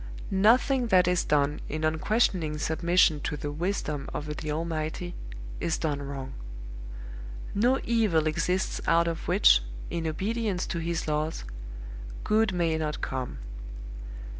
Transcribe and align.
Nothing 0.31 0.87
that 0.87 1.07
is 1.07 1.23
done 1.23 1.61
in 1.69 1.83
unquestioning 1.83 2.57
submission 2.57 3.19
to 3.19 3.37
the 3.37 3.51
wisdom 3.51 4.09
of 4.11 4.35
the 4.37 4.51
Almighty 4.51 5.13
is 5.59 5.77
done 5.77 6.01
wrong. 6.01 6.33
No 7.53 7.79
evil 7.83 8.25
exists 8.25 8.81
out 8.87 9.07
of 9.07 9.27
which, 9.27 9.61
in 9.91 10.07
obedience 10.07 10.65
to 10.65 10.79
his 10.79 11.07
laws, 11.07 11.43
Good 12.23 12.51
may 12.51 12.79
not 12.79 13.01
come. 13.01 13.37